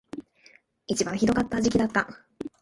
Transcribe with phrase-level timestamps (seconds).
[0.87, 2.07] 一番ひどかった時期だった